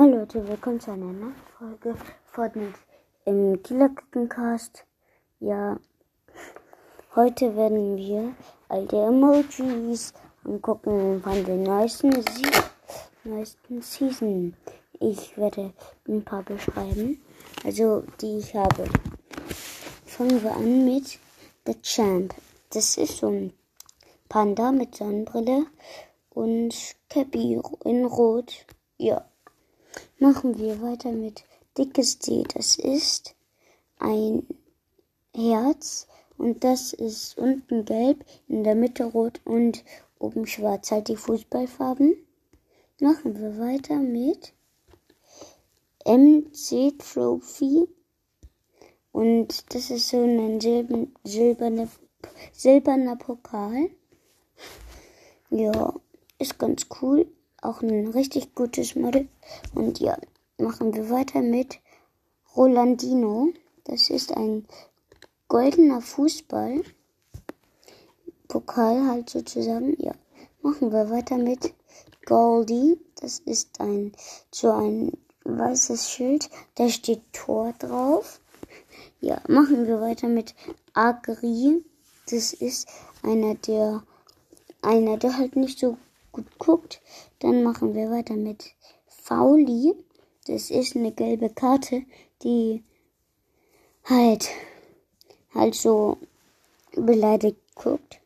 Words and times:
Hallo 0.00 0.18
Leute, 0.18 0.46
willkommen 0.46 0.78
zu 0.78 0.92
einer 0.92 1.06
neuen 1.06 1.34
Folge 1.58 1.96
von 2.26 2.72
im 3.24 3.60
Killer-Cast. 3.64 4.84
Ja, 5.40 5.76
heute 7.16 7.56
werden 7.56 7.96
wir 7.96 8.32
alte 8.68 8.96
Emojis 8.96 10.14
angucken 10.44 11.20
von 11.20 11.44
den 11.44 11.64
neuesten, 11.64 12.14
neuesten 13.24 13.82
Season. 13.82 14.54
Ich 15.00 15.36
werde 15.36 15.72
ein 16.06 16.24
paar 16.24 16.44
beschreiben, 16.44 17.20
also 17.64 18.04
die 18.20 18.38
ich 18.38 18.54
habe. 18.54 18.84
Fangen 20.06 20.40
wir 20.44 20.54
an 20.54 20.84
mit 20.84 21.18
The 21.66 21.74
Champ. 21.82 22.36
Das 22.70 22.96
ist 22.98 23.16
so 23.16 23.30
ein 23.30 23.52
Panda 24.28 24.70
mit 24.70 24.94
Sonnenbrille 24.94 25.66
und 26.30 26.72
Cappy 27.08 27.60
in 27.82 28.04
Rot. 28.04 28.64
Ja. 28.96 29.24
Machen 30.20 30.58
wir 30.58 30.82
weiter 30.82 31.12
mit 31.12 31.44
dickes 31.76 32.18
D. 32.18 32.42
Das 32.52 32.76
ist 32.76 33.36
ein 34.00 34.44
Herz 35.32 36.08
und 36.36 36.64
das 36.64 36.92
ist 36.92 37.38
unten 37.38 37.84
gelb, 37.84 38.24
in 38.48 38.64
der 38.64 38.74
Mitte 38.74 39.04
rot 39.04 39.40
und 39.44 39.84
oben 40.18 40.44
schwarz. 40.48 40.90
Halt 40.90 41.06
die 41.06 41.14
Fußballfarben. 41.14 42.16
Machen 43.00 43.38
wir 43.38 43.60
weiter 43.60 43.94
mit 43.94 44.52
MC 46.04 46.98
Trophy. 46.98 47.86
Und 49.12 49.72
das 49.72 49.88
ist 49.90 50.08
so 50.08 50.20
ein 50.20 50.60
silbern, 50.60 51.14
silberner, 51.22 51.88
silberner 52.52 53.14
Pokal. 53.14 53.90
Ja, 55.50 55.94
ist 56.40 56.58
ganz 56.58 56.88
cool. 57.00 57.28
Auch 57.60 57.82
ein 57.82 58.08
richtig 58.08 58.54
gutes 58.54 58.94
Model. 58.94 59.28
Und 59.74 59.98
ja, 59.98 60.16
machen 60.58 60.94
wir 60.94 61.10
weiter 61.10 61.42
mit 61.42 61.80
Rolandino. 62.56 63.48
Das 63.84 64.10
ist 64.10 64.36
ein 64.36 64.66
goldener 65.48 66.00
Fußball. 66.00 66.82
Pokal 68.46 69.06
halt 69.06 69.30
sozusagen. 69.30 69.96
Ja, 70.00 70.12
machen 70.62 70.92
wir 70.92 71.10
weiter 71.10 71.36
mit 71.36 71.74
Goldie. 72.26 72.98
Das 73.20 73.40
ist 73.40 73.80
ein 73.80 74.12
so 74.50 74.70
ein 74.70 75.12
weißes 75.44 76.10
Schild. 76.10 76.50
Da 76.76 76.88
steht 76.88 77.22
Tor 77.32 77.74
drauf. 77.78 78.40
Ja, 79.20 79.40
machen 79.48 79.86
wir 79.86 80.00
weiter 80.00 80.28
mit 80.28 80.54
Agri. 80.94 81.84
Das 82.30 82.52
ist 82.52 82.88
einer 83.22 83.54
der 83.54 84.02
einer, 84.82 85.16
der 85.16 85.36
halt 85.36 85.56
nicht 85.56 85.78
so 85.78 85.98
guckt. 86.58 87.00
Dann 87.40 87.62
machen 87.62 87.94
wir 87.94 88.10
weiter 88.10 88.34
mit 88.34 88.72
Fauli. 89.06 89.94
Das 90.46 90.70
ist 90.70 90.96
eine 90.96 91.12
gelbe 91.12 91.50
Karte, 91.50 92.02
die 92.42 92.82
halt, 94.04 94.48
halt 95.54 95.74
so 95.74 96.18
beleidigt 96.92 97.60
guckt. 97.74 98.20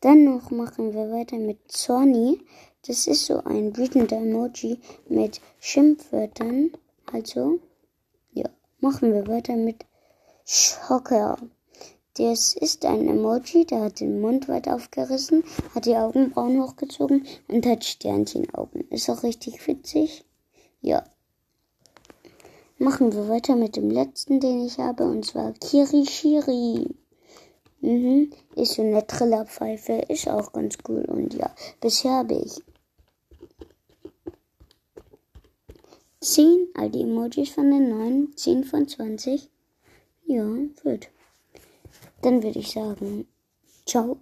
Dann 0.00 0.24
noch 0.24 0.50
machen 0.50 0.94
wir 0.94 1.10
weiter 1.10 1.36
mit 1.38 1.58
Zorni. 1.70 2.40
Das 2.86 3.06
ist 3.06 3.26
so 3.26 3.42
ein 3.44 3.76
wütender 3.76 4.18
Emoji 4.18 4.78
mit 5.08 5.40
Schimpfwörtern. 5.58 6.72
Also, 7.10 7.58
ja, 8.32 8.48
machen 8.80 9.12
wir 9.12 9.26
weiter 9.26 9.56
mit 9.56 9.84
Schocker. 10.44 11.38
Das 12.16 12.54
ist 12.54 12.84
ein 12.84 13.08
Emoji, 13.08 13.64
der 13.64 13.80
hat 13.82 13.98
den 13.98 14.20
Mund 14.20 14.48
weit 14.48 14.68
aufgerissen, 14.68 15.42
hat 15.74 15.86
die 15.86 15.96
Augenbrauen 15.96 16.62
hochgezogen 16.62 17.26
und 17.48 17.66
hat 17.66 17.84
Sternchenaugen. 17.84 18.88
Ist 18.90 19.10
auch 19.10 19.24
richtig 19.24 19.66
witzig. 19.66 20.24
Ja. 20.80 21.02
Machen 22.78 23.12
wir 23.12 23.28
weiter 23.28 23.56
mit 23.56 23.74
dem 23.74 23.90
letzten, 23.90 24.38
den 24.38 24.64
ich 24.64 24.78
habe, 24.78 25.04
und 25.04 25.24
zwar 25.26 25.54
Kirishiri. 25.54 26.86
Mhm, 27.80 28.30
ist 28.54 28.74
so 28.74 28.82
eine 28.82 29.04
Trillerpfeife, 29.04 30.04
ist 30.08 30.28
auch 30.28 30.52
ganz 30.52 30.78
cool. 30.88 31.04
Und 31.06 31.34
ja, 31.34 31.52
bisher 31.80 32.12
habe 32.12 32.34
ich 32.34 32.62
10 36.20 36.68
all 36.74 36.90
die 36.90 37.02
Emojis 37.02 37.50
von 37.50 37.70
den 37.70 37.90
neuen, 37.90 38.36
10 38.36 38.62
von 38.64 38.86
20. 38.86 39.50
Ja, 40.26 40.44
wird. 40.84 41.10
Dann 42.24 42.42
würde 42.42 42.58
ich 42.58 42.72
sagen, 42.72 43.28
ciao. 43.84 44.18